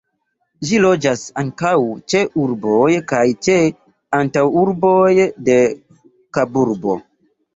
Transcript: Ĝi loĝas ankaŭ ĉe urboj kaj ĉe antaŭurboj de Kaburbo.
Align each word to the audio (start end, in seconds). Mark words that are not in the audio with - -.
Ĝi 0.67 0.77
loĝas 0.85 1.25
ankaŭ 1.41 1.73
ĉe 2.13 2.21
urboj 2.45 2.87
kaj 3.11 3.21
ĉe 3.47 3.57
antaŭurboj 4.21 5.27
de 5.49 5.59
Kaburbo. 6.39 6.97